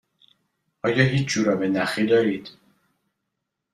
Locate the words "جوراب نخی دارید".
1.27-2.49